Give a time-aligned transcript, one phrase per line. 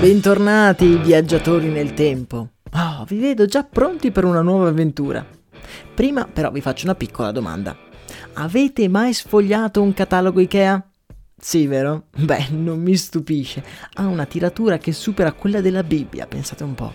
[0.00, 2.50] Bentornati viaggiatori nel tempo.
[2.72, 5.26] Oh, vi vedo già pronti per una nuova avventura.
[5.94, 7.74] Prima però vi faccio una piccola domanda.
[8.34, 10.90] Avete mai sfogliato un catalogo Ikea?
[11.38, 12.08] Sì, vero?
[12.14, 13.64] Beh, non mi stupisce.
[13.94, 16.92] Ha una tiratura che supera quella della Bibbia, pensate un po'.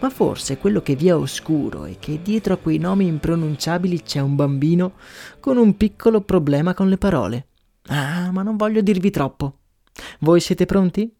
[0.00, 4.20] Ma forse quello che vi è oscuro è che dietro a quei nomi impronunciabili c'è
[4.20, 4.92] un bambino
[5.40, 7.46] con un piccolo problema con le parole.
[7.86, 9.60] Ah, ma non voglio dirvi troppo.
[10.20, 11.12] Voi siete pronti?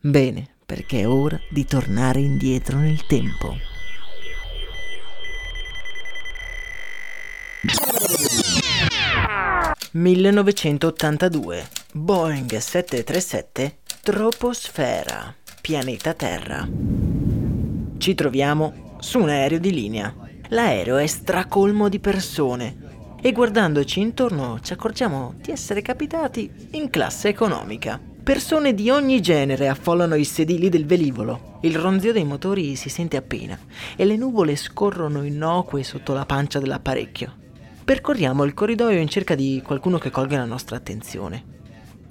[0.00, 3.56] Bene, perché è ora di tornare indietro nel tempo.
[9.94, 11.64] «1982.
[11.92, 16.68] Boeing 737 Troposfera, pianeta Terra.
[17.96, 20.12] Ci troviamo su un aereo di linea.
[20.48, 27.28] L'aereo è stracolmo di persone e guardandoci intorno ci accorgiamo di essere capitati in classe
[27.28, 28.14] economica.
[28.26, 31.60] Persone di ogni genere affollano i sedili del velivolo.
[31.60, 33.56] Il ronzio dei motori si sente appena
[33.94, 37.32] e le nuvole scorrono innocue sotto la pancia dell'apparecchio.
[37.84, 41.44] Percorriamo il corridoio in cerca di qualcuno che colga la nostra attenzione.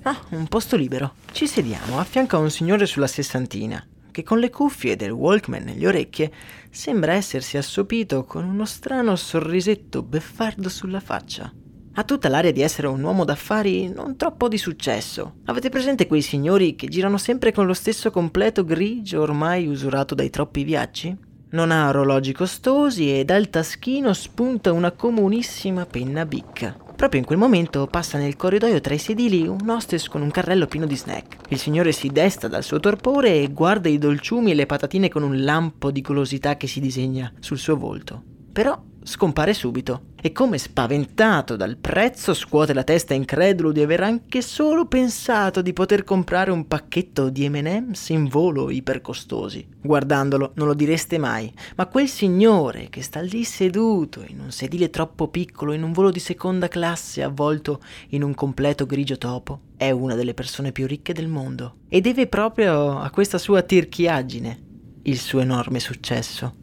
[0.03, 1.15] Ah, un posto libero.
[1.33, 5.63] Ci sediamo a fianco a un signore sulla sessantina, che con le cuffie del Walkman
[5.65, 6.31] nelle orecchie
[6.69, 11.51] sembra essersi assopito con uno strano sorrisetto beffardo sulla faccia.
[11.97, 15.35] Ha tutta l'aria di essere un uomo d'affari non troppo di successo.
[15.45, 20.29] Avete presente quei signori che girano sempre con lo stesso completo grigio ormai usurato dai
[20.29, 21.17] troppi viaggi?
[21.51, 26.75] Non ha orologi costosi e dal taschino spunta una comunissima penna bicca.
[26.97, 30.67] Proprio in quel momento passa nel corridoio tra i sedili un hostess con un carrello
[30.67, 31.49] pieno di snack.
[31.49, 35.23] Il signore si desta dal suo torpore e guarda i dolciumi e le patatine con
[35.23, 38.21] un lampo di golosità che si disegna sul suo volto.
[38.51, 44.41] Però scompare subito e come spaventato dal prezzo scuote la testa incredulo di aver anche
[44.41, 49.67] solo pensato di poter comprare un pacchetto di M&M's in volo ipercostosi.
[49.79, 54.89] Guardandolo non lo direste mai, ma quel signore che sta lì seduto in un sedile
[54.89, 59.91] troppo piccolo in un volo di seconda classe avvolto in un completo grigio topo è
[59.91, 64.63] una delle persone più ricche del mondo e deve proprio a questa sua tirchiaggine
[65.03, 66.55] il suo enorme successo.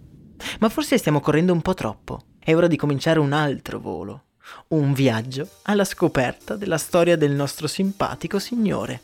[0.59, 2.25] Ma forse stiamo correndo un po' troppo.
[2.45, 4.25] È ora di cominciare un altro volo,
[4.69, 9.01] un viaggio alla scoperta della storia del nostro simpatico signore.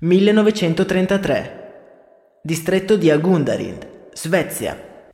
[0.00, 1.50] «1933.
[2.40, 5.10] Distretto di Agundarind, Svezia.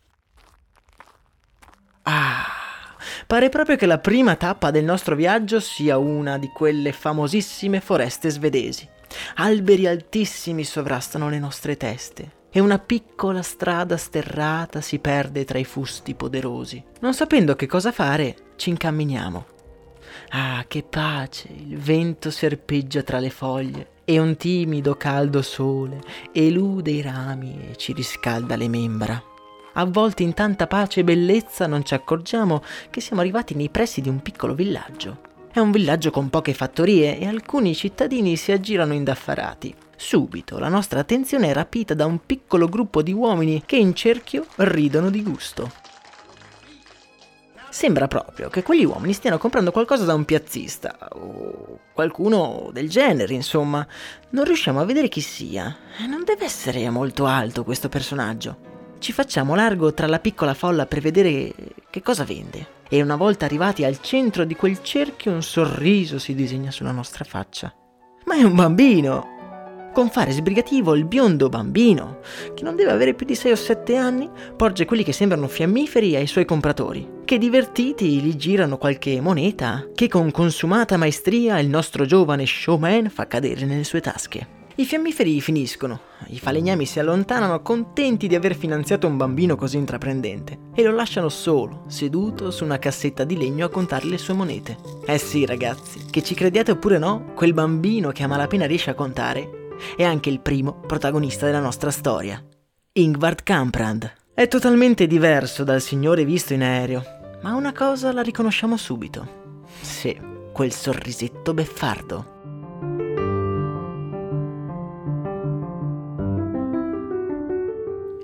[2.03, 2.45] Ah,
[3.27, 8.29] pare proprio che la prima tappa del nostro viaggio sia una di quelle famosissime foreste
[8.29, 8.87] svedesi.
[9.37, 15.65] Alberi altissimi sovrastano le nostre teste e una piccola strada sterrata si perde tra i
[15.65, 16.81] fusti poderosi.
[17.01, 19.47] Non sapendo che cosa fare, ci incamminiamo.
[20.29, 21.49] Ah, che pace!
[21.49, 25.99] Il vento serpeggia tra le foglie e un timido caldo sole
[26.31, 29.21] elude i rami e ci riscalda le membra.
[29.73, 34.09] Avvolti in tanta pace e bellezza non ci accorgiamo che siamo arrivati nei pressi di
[34.09, 35.19] un piccolo villaggio.
[35.51, 39.75] È un villaggio con poche fattorie e alcuni cittadini si aggirano indaffarati.
[39.97, 44.47] Subito la nostra attenzione è rapita da un piccolo gruppo di uomini che in cerchio
[44.57, 45.83] ridono di gusto.
[47.75, 53.35] Sembra proprio che quegli uomini stiano comprando qualcosa da un piazzista o qualcuno del genere,
[53.35, 53.85] insomma.
[54.31, 55.77] Non riusciamo a vedere chi sia.
[56.09, 58.73] Non deve essere molto alto questo personaggio.
[59.01, 61.53] Ci facciamo largo tra la piccola folla per vedere
[61.91, 62.83] che cosa vende.
[62.89, 67.25] E una volta arrivati al centro di quel cerchio un sorriso si disegna sulla nostra
[67.25, 67.75] faccia.
[68.27, 69.34] Ma è un bambino!
[69.95, 72.19] Con fare sbrigativo il biondo bambino,
[72.53, 76.17] che non deve avere più di 6 o 7 anni, porge quelli che sembrano fiammiferi
[76.17, 82.07] ai suoi compratori, che divertiti gli girano qualche moneta che con consumata maestria il nostro
[82.07, 84.63] giovane showman fa cadere nelle sue tasche.
[84.75, 90.59] I fiammiferi finiscono, i falegnami si allontanano contenti di aver finanziato un bambino così intraprendente
[90.75, 94.77] e lo lasciano solo, seduto su una cassetta di legno a contare le sue monete.
[95.07, 98.95] Eh sì ragazzi, che ci crediate oppure no, quel bambino che a malapena riesce a
[98.95, 99.63] contare
[99.97, 102.43] è anche il primo protagonista della nostra storia.
[102.93, 104.13] Ingvard Kamprand.
[104.35, 107.03] È totalmente diverso dal signore visto in aereo,
[107.43, 109.63] ma una cosa la riconosciamo subito.
[109.81, 110.19] Sì,
[110.53, 112.34] quel sorrisetto beffardo.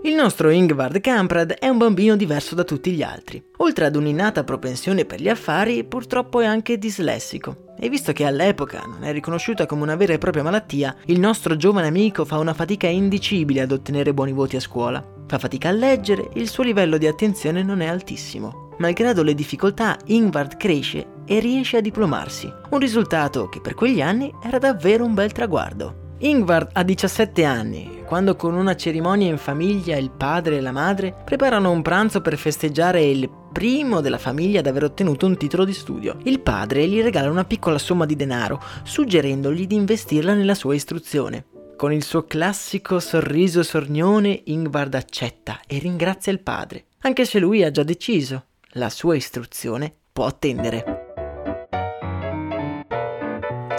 [0.03, 3.45] Il nostro Ingvard Kamprad è un bambino diverso da tutti gli altri.
[3.59, 7.75] Oltre ad un'innata propensione per gli affari, purtroppo è anche dislessico.
[7.79, 11.55] E visto che all'epoca non è riconosciuta come una vera e propria malattia, il nostro
[11.55, 15.05] giovane amico fa una fatica indicibile ad ottenere buoni voti a scuola.
[15.27, 18.71] Fa fatica a leggere e il suo livello di attenzione non è altissimo.
[18.79, 24.33] Malgrado le difficoltà, Ingvard cresce e riesce a diplomarsi, un risultato che per quegli anni
[24.43, 26.00] era davvero un bel traguardo.
[26.23, 31.15] Ingvard ha 17 anni, quando con una cerimonia in famiglia il padre e la madre
[31.25, 35.73] preparano un pranzo per festeggiare il primo della famiglia ad aver ottenuto un titolo di
[35.73, 36.19] studio.
[36.25, 41.47] Il padre gli regala una piccola somma di denaro, suggerendogli di investirla nella sua istruzione.
[41.75, 47.65] Con il suo classico sorriso sornione, Ingvard accetta e ringrazia il padre, anche se lui
[47.65, 48.45] ha già deciso.
[48.73, 51.00] La sua istruzione può attendere.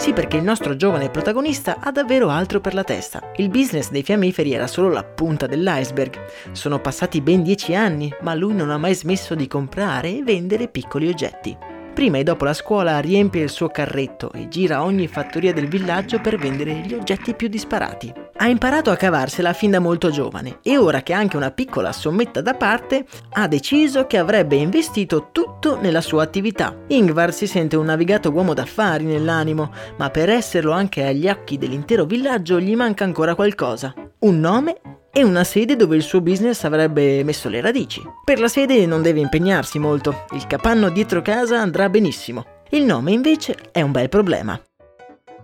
[0.02, 3.30] Sì, perché il nostro giovane protagonista ha davvero altro per la testa.
[3.36, 6.18] Il business dei fiammiferi era solo la punta dell'iceberg.
[6.50, 10.66] Sono passati ben dieci anni, ma lui non ha mai smesso di comprare e vendere
[10.66, 11.56] piccoli oggetti.
[11.94, 16.20] Prima e dopo la scuola riempie il suo carretto e gira ogni fattoria del villaggio
[16.20, 18.21] per vendere gli oggetti più disparati.
[18.42, 21.92] Ha imparato a cavarsela fin da molto giovane e ora che ha anche una piccola
[21.92, 26.76] sommetta da parte, ha deciso che avrebbe investito tutto nella sua attività.
[26.88, 32.04] Ingvar si sente un navigato uomo d'affari nell'animo, ma per esserlo anche agli occhi dell'intero
[32.04, 33.94] villaggio gli manca ancora qualcosa.
[34.22, 34.80] Un nome
[35.12, 38.02] e una sede dove il suo business avrebbe messo le radici.
[38.24, 42.44] Per la sede non deve impegnarsi molto, il capanno dietro casa andrà benissimo.
[42.70, 44.60] Il nome invece è un bel problema.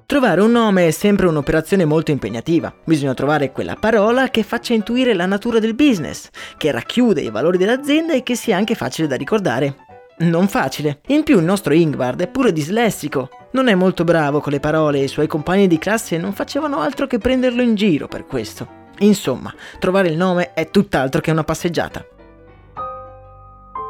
[0.09, 2.75] Trovare un nome è sempre un'operazione molto impegnativa.
[2.83, 7.59] Bisogna trovare quella parola che faccia intuire la natura del business, che racchiude i valori
[7.59, 9.77] dell'azienda e che sia anche facile da ricordare.
[10.21, 11.01] Non facile.
[11.09, 13.29] In più il nostro Ingvard è pure dislessico.
[13.51, 16.81] Non è molto bravo con le parole e i suoi compagni di classe non facevano
[16.81, 18.67] altro che prenderlo in giro per questo.
[19.01, 22.03] Insomma, trovare il nome è tutt'altro che una passeggiata.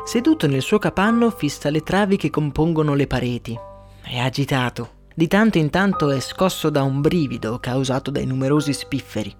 [0.05, 3.57] Seduto nel suo capanno fissa le travi che compongono le pareti.
[4.03, 4.97] È agitato.
[5.19, 9.35] Di tanto in tanto è scosso da un brivido causato dai numerosi spifferi.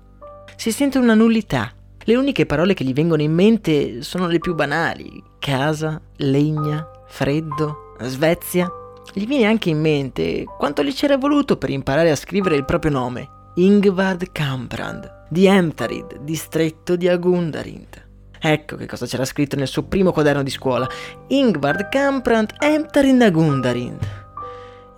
[0.57, 1.73] Si sente una nullità.
[2.03, 5.23] Le uniche parole che gli vengono in mente sono le più banali.
[5.39, 8.69] Casa, legna, freddo, Svezia.
[9.13, 12.91] Gli viene anche in mente quanto gli c'era voluto per imparare a scrivere il proprio
[12.91, 13.29] nome.
[13.55, 18.07] Ingvard Kamprand di Emtarid, distretto di Agundarind.
[18.41, 20.89] Ecco che cosa c'era scritto nel suo primo quaderno di scuola.
[21.29, 24.27] Ingvard Kamprand Emtarid Agundarind.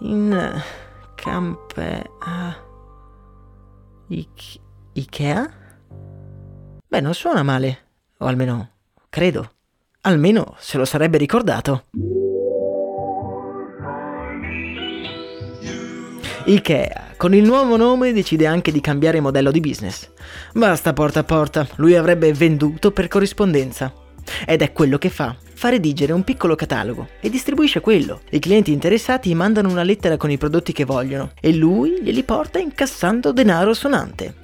[0.00, 0.62] In
[1.14, 2.10] Campe...
[2.24, 2.68] Uh,
[4.92, 5.50] Ikea?
[6.88, 7.78] Beh, non suona male.
[8.18, 8.70] O almeno,
[9.08, 9.52] credo.
[10.02, 11.84] Almeno se lo sarebbe ricordato.
[16.46, 20.10] Ikea con il nuovo nome decide anche di cambiare modello di business.
[20.54, 23.92] Basta porta a porta, lui avrebbe venduto per corrispondenza.
[24.46, 25.36] Ed è quello che fa.
[25.60, 28.22] Fa redigere un piccolo catalogo e distribuisce quello.
[28.30, 32.58] I clienti interessati mandano una lettera con i prodotti che vogliono e lui glieli porta
[32.58, 34.36] incassando denaro sonante.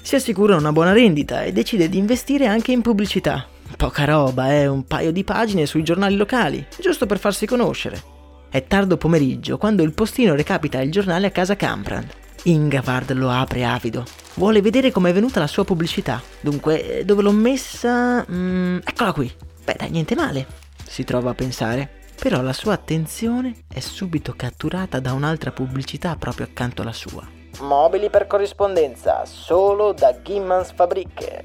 [0.00, 3.48] Si assicura una buona rendita e decide di investire anche in pubblicità.
[3.76, 8.00] Poca roba, eh, un paio di pagine sui giornali locali, giusto per farsi conoscere.
[8.48, 12.10] È tardo pomeriggio quando il postino recapita il giornale a casa Camprand.
[12.44, 14.04] Ingavard lo apre avido.
[14.34, 16.22] Vuole vedere com'è venuta la sua pubblicità.
[16.40, 18.24] Dunque, dove l'ho messa?
[18.30, 19.32] Mm, eccola qui.
[19.68, 20.46] Beh, dai, niente male.
[20.82, 21.96] Si trova a pensare.
[22.18, 27.28] Però la sua attenzione è subito catturata da un'altra pubblicità proprio accanto alla sua.
[27.60, 31.42] Mobili per corrispondenza, solo da Gimmans Fabriche.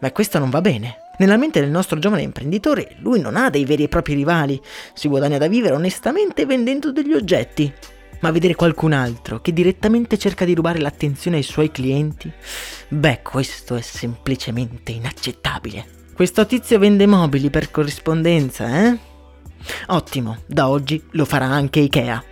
[0.00, 0.96] Ma questo non va bene.
[1.18, 4.60] Nella mente del nostro giovane imprenditore, lui non ha dei veri e propri rivali,
[4.92, 7.72] si guadagna da vivere onestamente vendendo degli oggetti.
[8.22, 12.30] Ma vedere qualcun altro che direttamente cerca di rubare l'attenzione ai suoi clienti,
[12.88, 15.98] beh, questo è semplicemente inaccettabile.
[16.20, 18.98] Questo tizio vende mobili per corrispondenza, eh?
[19.86, 22.22] Ottimo, da oggi lo farà anche Ikea.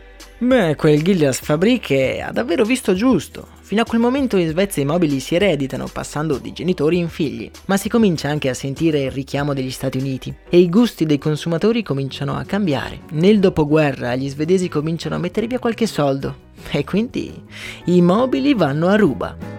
[0.40, 3.46] Beh, quel Gillias Fabriche ha davvero visto giusto.
[3.62, 7.50] Fino a quel momento in Svezia i mobili si ereditano passando di genitori in figli,
[7.64, 11.16] ma si comincia anche a sentire il richiamo degli Stati Uniti e i gusti dei
[11.16, 13.00] consumatori cominciano a cambiare.
[13.12, 17.32] Nel dopoguerra gli svedesi cominciano a mettere via qualche soldo e quindi
[17.86, 19.57] i mobili vanno a ruba.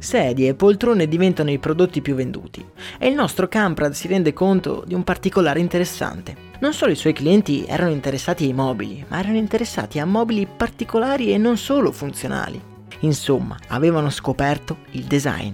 [0.00, 2.64] Sedie e poltrone diventano i prodotti più venduti
[2.98, 6.48] e il nostro Camprad si rende conto di un particolare interessante.
[6.58, 11.32] Non solo i suoi clienti erano interessati ai mobili, ma erano interessati a mobili particolari
[11.32, 12.60] e non solo funzionali.
[13.00, 15.52] Insomma, avevano scoperto il design.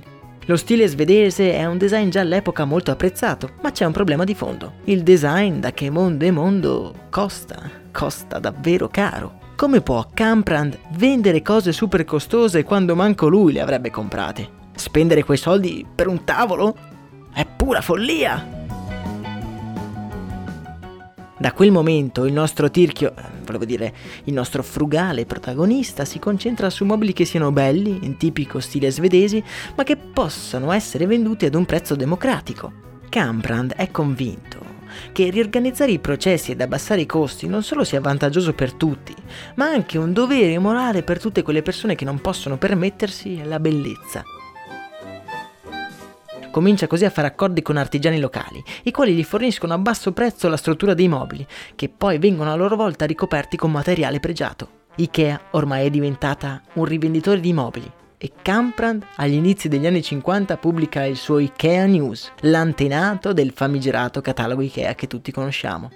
[0.48, 4.34] Lo stile svedese è un design già all'epoca molto apprezzato, ma c'è un problema di
[4.34, 4.74] fondo.
[4.84, 9.40] Il design da che mondo e mondo costa, costa davvero caro.
[9.56, 14.48] Come può Camprand vendere cose super costose quando manco lui le avrebbe comprate?
[14.76, 16.76] Spendere quei soldi per un tavolo?
[17.32, 18.55] È pura follia!
[21.38, 23.12] Da quel momento il nostro tirchio,
[23.44, 23.92] volevo dire
[24.24, 29.44] il nostro frugale protagonista, si concentra su mobili che siano belli, in tipico stile svedesi,
[29.74, 32.72] ma che possano essere venduti ad un prezzo democratico.
[33.10, 34.74] Camprand è convinto
[35.12, 39.14] che riorganizzare i processi ed abbassare i costi non solo sia vantaggioso per tutti,
[39.56, 44.24] ma anche un dovere morale per tutte quelle persone che non possono permettersi la bellezza.
[46.56, 50.48] Comincia così a fare accordi con artigiani locali, i quali gli forniscono a basso prezzo
[50.48, 54.70] la struttura dei mobili, che poi vengono a loro volta ricoperti con materiale pregiato.
[54.94, 60.56] Ikea ormai è diventata un rivenditore di mobili, e Camprand agli inizi degli anni 50
[60.56, 65.90] pubblica il suo Ikea News, l'antenato del famigerato catalogo Ikea che tutti conosciamo.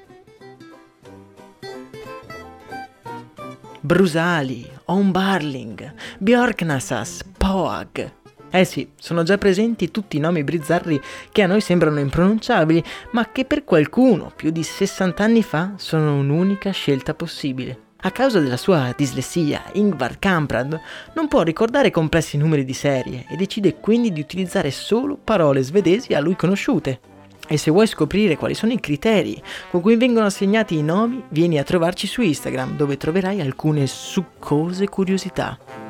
[3.81, 8.19] Brusali, Onbarling, Bjorknasas, Poag.
[8.53, 13.31] Eh sì, sono già presenti tutti i nomi bizzarri che a noi sembrano impronunciabili, ma
[13.31, 17.89] che per qualcuno più di 60 anni fa sono un'unica scelta possibile.
[18.03, 20.81] A causa della sua dislessia, Ingvar Kamprad
[21.15, 26.15] non può ricordare complessi numeri di serie e decide quindi di utilizzare solo parole svedesi
[26.15, 26.99] a lui conosciute.
[27.47, 29.41] E se vuoi scoprire quali sono i criteri
[29.71, 34.89] con cui vengono assegnati i nomi, vieni a trovarci su Instagram dove troverai alcune succose
[34.89, 35.90] curiosità.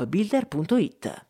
[0.00, 1.26] appbuilder.it.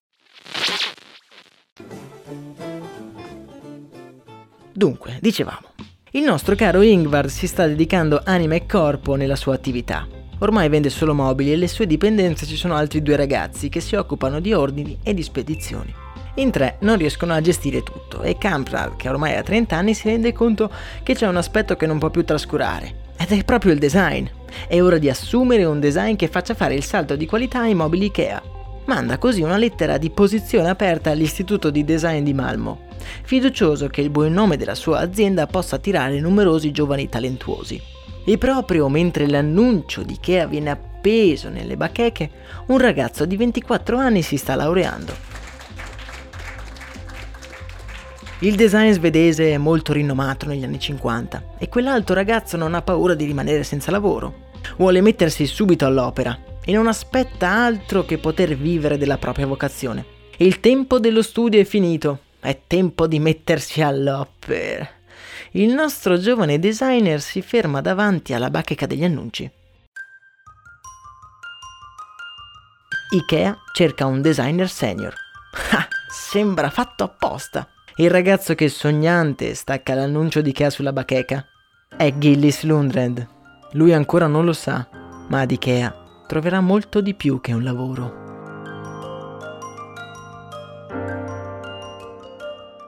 [4.73, 5.69] Dunque, dicevamo,
[6.12, 10.07] il nostro caro Ingvar si sta dedicando anima e corpo nella sua attività.
[10.38, 13.95] Ormai vende solo mobili e le sue dipendenze ci sono altri due ragazzi che si
[13.95, 15.95] occupano di ordini e di spedizioni.
[16.37, 20.09] In tre non riescono a gestire tutto e Kamprad, che ormai ha 30 anni, si
[20.09, 20.71] rende conto
[21.02, 24.26] che c'è un aspetto che non può più trascurare, ed è proprio il design.
[24.66, 28.07] È ora di assumere un design che faccia fare il salto di qualità ai mobili
[28.07, 28.51] IKEA.
[28.85, 32.87] Manda così una lettera di posizione aperta all'Istituto di Design di Malmo,
[33.23, 37.81] fiducioso che il buon nome della sua azienda possa attirare numerosi giovani talentuosi.
[38.25, 42.31] E proprio mentre l'annuncio di IKEA viene appeso nelle bacheche,
[42.67, 45.31] un ragazzo di 24 anni si sta laureando.
[48.41, 53.15] Il design svedese è molto rinomato negli anni 50 e quell'altro ragazzo non ha paura
[53.15, 54.51] di rimanere senza lavoro.
[54.77, 60.04] Vuole mettersi subito all'opera e non aspetta altro che poter vivere della propria vocazione.
[60.38, 64.88] Il tempo dello studio è finito, è tempo di mettersi all'opera.
[65.52, 69.50] Il nostro giovane designer si ferma davanti alla bacheca degli annunci.
[73.11, 75.14] Ikea cerca un designer senior.
[75.73, 77.69] Ah, sembra fatto apposta.
[77.97, 81.45] Il ragazzo che sognante stacca l'annuncio di Ikea sulla bacheca
[81.95, 83.28] è Gillis Lundred.
[83.73, 84.88] Lui ancora non lo sa,
[85.28, 86.01] ma ad Ikea
[86.33, 88.21] troverà molto di più che un lavoro.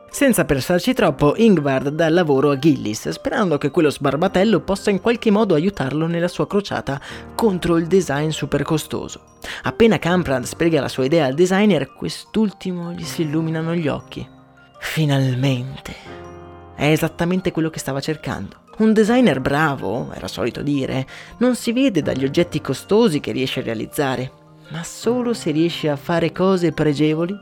[0.08, 5.30] Senza pensarci troppo, Ingvard dà lavoro a Gillis, sperando che quello sbarbatello possa in qualche
[5.30, 6.98] modo aiutarlo nella sua crociata
[7.34, 9.20] contro il design super costoso.
[9.64, 14.26] Appena Camprad spiega la sua idea al designer, quest'ultimo gli si illuminano gli occhi.
[14.78, 15.94] Finalmente.
[16.74, 18.63] È esattamente quello che stava cercando.
[18.78, 21.06] Un designer bravo, era solito dire,
[21.38, 24.32] non si vede dagli oggetti costosi che riesce a realizzare,
[24.70, 27.34] ma solo se riesce a fare cose pregevoli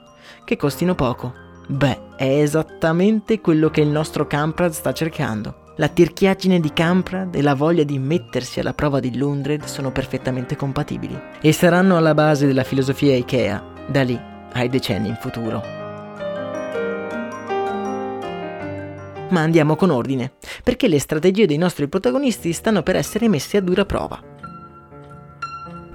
[0.45, 1.33] che costino poco.
[1.69, 5.61] Beh, è esattamente quello che il nostro Camprad sta cercando.
[5.77, 10.55] La tirchiaggine di Camprad e la voglia di mettersi alla prova di Lundred sono perfettamente
[10.55, 14.21] compatibili e saranno alla base della filosofia IKEA, da lì
[14.53, 15.82] ai decenni in futuro.
[19.33, 23.61] Ma andiamo con ordine, perché le strategie dei nostri protagonisti stanno per essere messe a
[23.61, 24.23] dura prova.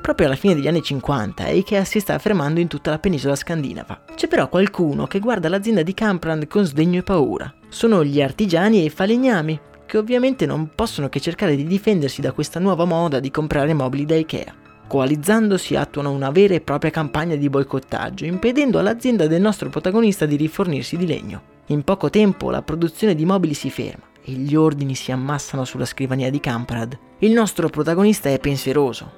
[0.01, 4.03] Proprio alla fine degli anni 50 Ikea si sta affermando in tutta la penisola scandinava.
[4.15, 7.53] C'è però qualcuno che guarda l'azienda di Kamprand con sdegno e paura.
[7.67, 12.31] Sono gli artigiani e i falegnami, che ovviamente non possono che cercare di difendersi da
[12.31, 14.55] questa nuova moda di comprare mobili da Ikea.
[14.87, 20.37] Coalizzandosi attuano una vera e propria campagna di boicottaggio, impedendo all'azienda del nostro protagonista di
[20.37, 21.55] rifornirsi di legno.
[21.69, 25.83] In poco tempo la produzione di mobili si ferma e gli ordini si ammassano sulla
[25.83, 26.97] scrivania di Camprad.
[27.19, 29.11] Il nostro protagonista è pensieroso.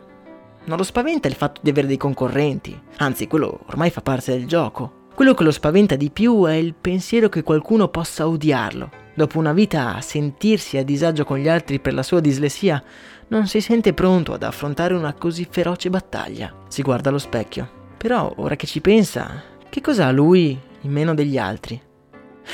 [0.65, 4.47] Non lo spaventa il fatto di avere dei concorrenti, anzi quello ormai fa parte del
[4.47, 5.07] gioco.
[5.13, 8.89] Quello che lo spaventa di più è il pensiero che qualcuno possa odiarlo.
[9.13, 12.83] Dopo una vita a sentirsi a disagio con gli altri per la sua dislessia,
[13.27, 16.51] non si sente pronto ad affrontare una così feroce battaglia.
[16.67, 17.69] Si guarda allo specchio.
[17.95, 21.79] Però, ora che ci pensa, che cosa ha lui in meno degli altri?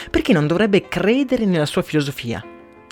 [0.10, 2.44] Perché non dovrebbe credere nella sua filosofia?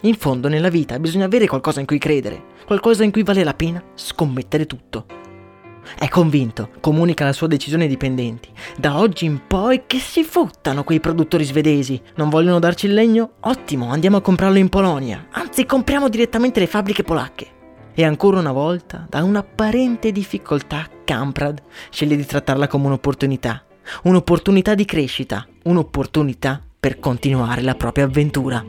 [0.04, 3.54] In fondo nella vita bisogna avere qualcosa in cui credere, qualcosa in cui vale la
[3.54, 5.06] pena scommettere tutto.
[5.98, 8.50] È convinto, comunica la sua decisione ai dipendenti.
[8.78, 12.02] Da oggi in poi che si fottano quei produttori svedesi.
[12.16, 13.34] Non vogliono darci il legno?
[13.42, 15.28] Ottimo, andiamo a comprarlo in Polonia.
[15.32, 17.48] Anzi, compriamo direttamente le fabbriche polacche.
[17.94, 23.64] E ancora una volta, da un'apparente difficoltà, Kamprad sceglie di trattarla come un'opportunità.
[24.04, 28.62] Un'opportunità di crescita, un'opportunità per continuare la propria avventura.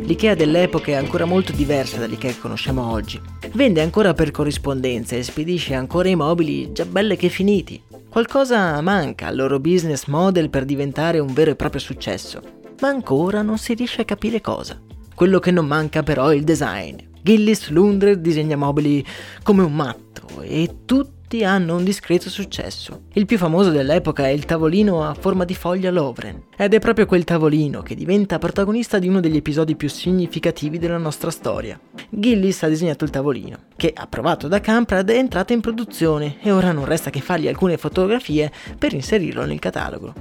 [0.00, 3.20] L'IKEA dell'epoca è ancora molto diversa dall'IKEA che conosciamo oggi.
[3.52, 7.80] Vende ancora per corrispondenza e spedisce ancora i mobili già belle che finiti.
[8.08, 12.42] Qualcosa manca al loro business model per diventare un vero e proprio successo,
[12.80, 14.80] ma ancora non si riesce a capire cosa.
[15.14, 16.96] Quello che non manca però è il design.
[17.22, 19.06] Gillis Lundred disegna mobili
[19.44, 23.04] come un matto e tutti tutti hanno un discreto successo.
[23.14, 27.06] Il più famoso dell'epoca è il tavolino a forma di foglia Lovren, ed è proprio
[27.06, 31.80] quel tavolino che diventa protagonista di uno degli episodi più significativi della nostra storia.
[32.10, 36.72] Gillis ha disegnato il tavolino, che approvato da Camprad è entrato in produzione e ora
[36.72, 40.12] non resta che fargli alcune fotografie per inserirlo nel catalogo.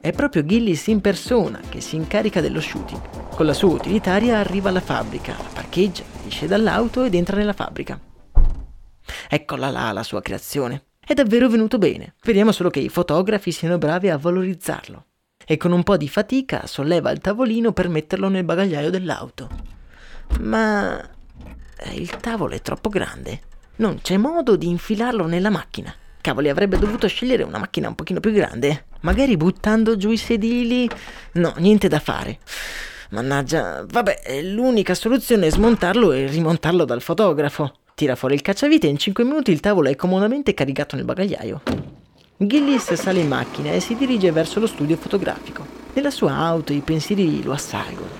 [0.00, 3.00] È proprio Gillis in persona che si incarica dello shooting.
[3.34, 7.98] Con la sua utilitaria arriva alla fabbrica, la parcheggia, esce dall'auto ed entra nella fabbrica.
[9.28, 10.84] Eccola là la sua creazione.
[11.00, 12.14] È davvero venuto bene.
[12.22, 15.04] Vediamo solo che i fotografi siano bravi a valorizzarlo.
[15.44, 19.48] E con un po' di fatica solleva il tavolino per metterlo nel bagagliaio dell'auto.
[20.40, 23.40] Ma eh, il tavolo è troppo grande.
[23.76, 25.94] Non c'è modo di infilarlo nella macchina.
[26.20, 28.86] Cavoli, avrebbe dovuto scegliere una macchina un pochino più grande.
[29.02, 30.90] Magari buttando giù i sedili.
[31.34, 32.40] No, niente da fare.
[33.10, 37.72] Mannaggia, vabbè, l'unica soluzione è smontarlo e rimontarlo dal fotografo.
[37.96, 41.62] Tira fuori il cacciavite e in 5 minuti il tavolo è comodamente caricato nel bagagliaio.
[42.36, 45.66] Gillis sale in macchina e si dirige verso lo studio fotografico.
[45.94, 48.10] Nella sua auto i pensieri lo assalgono.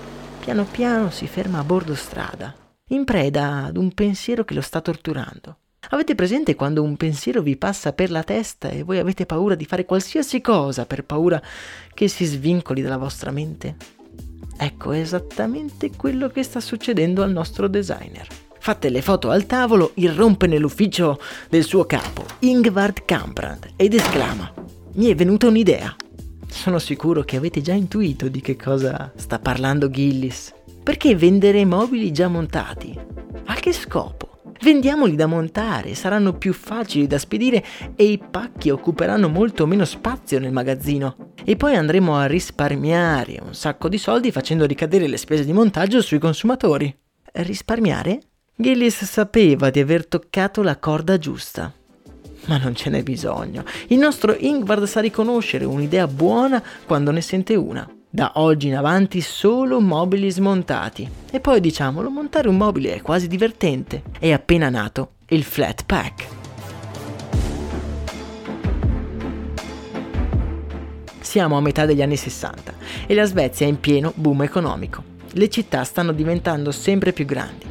[0.40, 2.56] Piano piano si ferma a bordo strada,
[2.88, 5.58] in preda ad un pensiero che lo sta torturando.
[5.90, 9.66] Avete presente quando un pensiero vi passa per la testa e voi avete paura di
[9.66, 11.38] fare qualsiasi cosa per paura
[11.92, 13.76] che si svincoli dalla vostra mente?
[14.56, 18.45] Ecco esattamente quello che sta succedendo al nostro designer.
[18.66, 24.52] Fatte le foto al tavolo, irrompe nell'ufficio del suo capo, Ingvard Kamprad, ed esclama:
[24.94, 25.94] mi è venuta un'idea.
[26.48, 30.52] Sono sicuro che avete già intuito di che cosa sta parlando Gillis.
[30.82, 32.98] Perché vendere mobili già montati?
[33.44, 34.40] A che scopo?
[34.60, 40.40] Vendiamoli da montare, saranno più facili da spedire e i pacchi occuperanno molto meno spazio
[40.40, 41.34] nel magazzino.
[41.44, 46.02] E poi andremo a risparmiare un sacco di soldi facendo ricadere le spese di montaggio
[46.02, 46.92] sui consumatori.
[47.30, 48.22] Risparmiare?
[48.58, 51.70] Gillis sapeva di aver toccato la corda giusta.
[52.46, 53.62] Ma non ce n'è bisogno.
[53.88, 57.86] Il nostro Ingvard sa riconoscere un'idea buona quando ne sente una.
[58.08, 61.06] Da oggi in avanti solo mobili smontati.
[61.30, 64.04] E poi diciamolo, montare un mobile è quasi divertente.
[64.18, 66.26] È appena nato il flat pack.
[71.20, 72.72] Siamo a metà degli anni 60
[73.06, 75.04] e la Svezia è in pieno boom economico.
[75.32, 77.66] Le città stanno diventando sempre più grandi.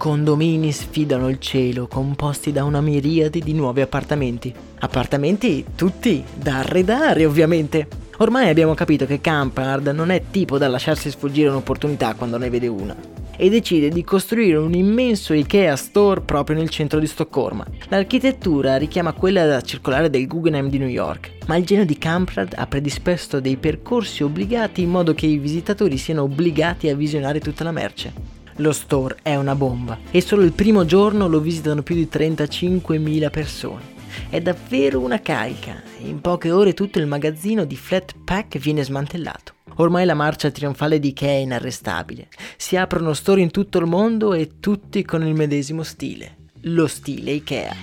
[0.00, 4.50] Condomini sfidano il cielo, composti da una miriade di nuovi appartamenti.
[4.78, 7.86] Appartamenti tutti da arredare, ovviamente.
[8.16, 12.66] Ormai abbiamo capito che Campard non è tipo da lasciarsi sfuggire un'opportunità quando ne vede
[12.66, 12.96] una
[13.36, 17.66] e decide di costruire un immenso IKEA Store proprio nel centro di Stoccolma.
[17.88, 22.54] L'architettura richiama quella da circolare del Guggenheim di New York, ma il genio di Kamprad
[22.56, 27.64] ha predisposto dei percorsi obbligati in modo che i visitatori siano obbligati a visionare tutta
[27.64, 28.39] la merce.
[28.56, 33.30] Lo store è una bomba e solo il primo giorno lo visitano più di 35.000
[33.30, 33.98] persone.
[34.28, 39.54] È davvero una carica in poche ore tutto il magazzino di Flat Pack viene smantellato.
[39.76, 42.28] Ormai la marcia trionfale di Ikea è inarrestabile.
[42.56, 46.36] Si aprono store in tutto il mondo e tutti con il medesimo stile.
[46.62, 47.76] Lo stile Ikea.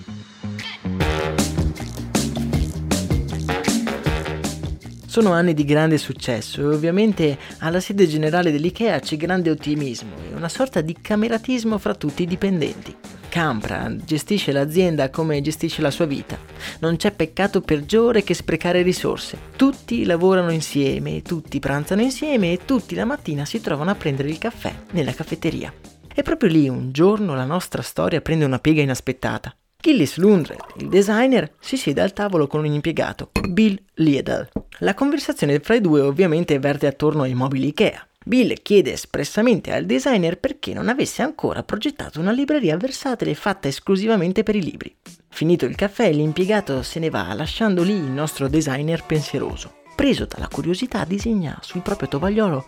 [5.06, 10.50] Sono anni di grande successo e ovviamente alla sede generale dell'IKEA c'è grande ottimismo una
[10.50, 12.96] sorta di cameratismo fra tutti i dipendenti.
[13.28, 16.38] Campra gestisce l'azienda come gestisce la sua vita.
[16.80, 19.38] Non c'è peccato peggiore che sprecare risorse.
[19.56, 24.38] Tutti lavorano insieme, tutti pranzano insieme e tutti la mattina si trovano a prendere il
[24.38, 25.74] caffè nella caffetteria.
[26.14, 29.56] E proprio lì un giorno la nostra storia prende una piega inaspettata.
[29.80, 34.50] Gillis Lundred, il designer, si siede al tavolo con un impiegato, Bill Liedel.
[34.80, 38.08] La conversazione fra i due ovviamente verte attorno ai mobili Ikea.
[38.28, 44.44] Bill chiede espressamente al designer perché non avesse ancora progettato una libreria versatile fatta esclusivamente
[44.44, 44.94] per i libri.
[45.30, 49.76] Finito il caffè, l'impiegato se ne va, lasciando lì il nostro designer pensieroso.
[49.96, 52.66] Preso dalla curiosità, disegna sul proprio tovagliolo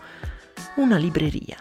[0.76, 1.56] una libreria.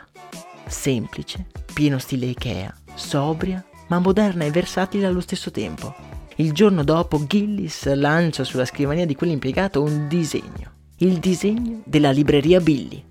[0.66, 5.94] Semplice, pieno stile Ikea, sobria, ma moderna e versatile allo stesso tempo.
[6.38, 10.72] Il giorno dopo Gillis lancia sulla scrivania di quell'impiegato un disegno.
[11.00, 13.08] Il disegno della libreria Billy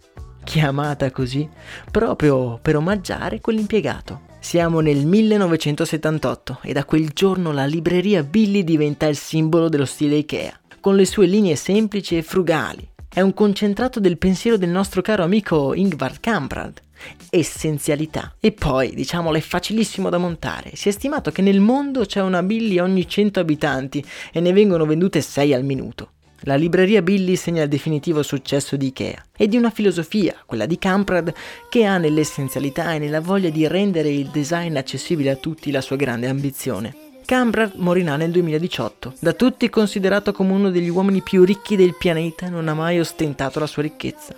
[0.49, 1.47] chiamata così
[1.91, 4.23] proprio per omaggiare quell'impiegato.
[4.41, 10.17] Siamo nel 1978 e da quel giorno la libreria Billy diventa il simbolo dello stile
[10.17, 12.89] Ikea, con le sue linee semplici e frugali.
[13.07, 16.81] È un concentrato del pensiero del nostro caro amico Ingvar Kamprad.
[17.29, 18.35] Essenzialità.
[18.41, 20.71] E poi, diciamolo, è facilissimo da montare.
[20.77, 24.87] Si è stimato che nel mondo c'è una Billy ogni 100 abitanti e ne vengono
[24.87, 26.13] vendute 6 al minuto.
[26.43, 30.79] La libreria Billy segna il definitivo successo di Ikea e di una filosofia, quella di
[30.79, 31.35] Kamprad,
[31.69, 35.97] che ha nell'essenzialità e nella voglia di rendere il design accessibile a tutti la sua
[35.97, 36.95] grande ambizione.
[37.25, 42.49] Kamprad morirà nel 2018, da tutti considerato come uno degli uomini più ricchi del pianeta
[42.49, 44.35] non ha mai ostentato la sua ricchezza.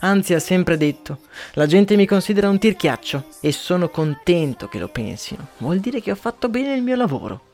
[0.00, 1.20] Anzi, ha sempre detto:
[1.54, 5.48] La gente mi considera un tirchiaccio e sono contento che lo pensino.
[5.58, 7.53] Vuol dire che ho fatto bene il mio lavoro.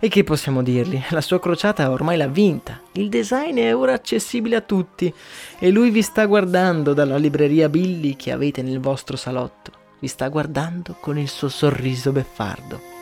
[0.00, 1.02] E che possiamo dirgli?
[1.10, 2.80] La sua crociata ormai l'ha vinta.
[2.92, 5.12] Il design è ora accessibile a tutti
[5.58, 9.72] e lui vi sta guardando dalla libreria Billy che avete nel vostro salotto.
[9.98, 12.97] Vi sta guardando con il suo sorriso beffardo.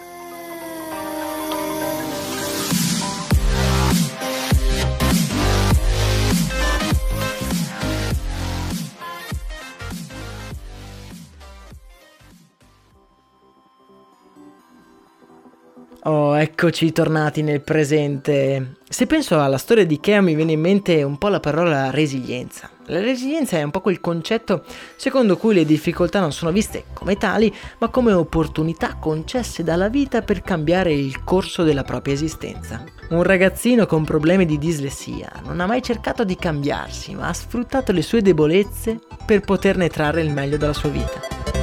[16.09, 18.77] Oh, eccoci tornati nel presente.
[18.89, 22.71] Se penso alla storia di Ikea mi viene in mente un po' la parola resilienza.
[22.85, 24.63] La resilienza è un po' quel concetto
[24.95, 30.23] secondo cui le difficoltà non sono viste come tali, ma come opportunità concesse dalla vita
[30.23, 32.85] per cambiare il corso della propria esistenza.
[33.09, 37.91] Un ragazzino con problemi di dislessia non ha mai cercato di cambiarsi, ma ha sfruttato
[37.91, 41.56] le sue debolezze per poterne trarre il meglio dalla sua vita.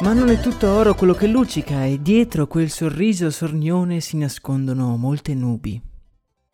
[0.00, 4.96] Ma non è tutto oro quello che luccica e dietro quel sorriso sornione si nascondono
[4.96, 5.82] molte nubi.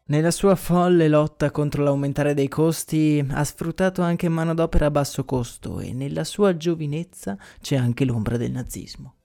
[0.07, 5.81] Nella sua folle lotta contro l'aumentare dei costi ha sfruttato anche manodopera a basso costo
[5.81, 9.17] e nella sua giovinezza c'è anche l'ombra del nazismo.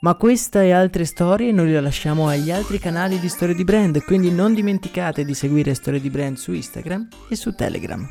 [0.00, 4.02] Ma questa e altre storie noi le lasciamo agli altri canali di Storie di Brand,
[4.02, 8.04] quindi non dimenticate di seguire Storie di Brand su Instagram e su Telegram.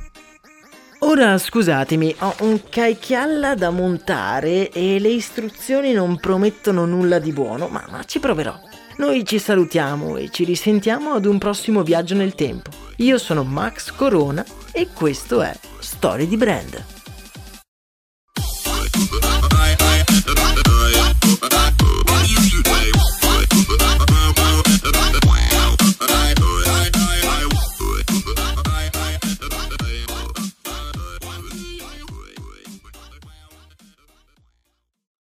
[1.01, 7.69] Ora scusatemi, ho un caichialla da montare e le istruzioni non promettono nulla di buono,
[7.69, 8.59] ma, ma ci proverò.
[8.97, 12.71] Noi ci salutiamo e ci risentiamo ad un prossimo viaggio nel tempo.
[12.97, 16.98] Io sono Max Corona e questo è Storie di Brand.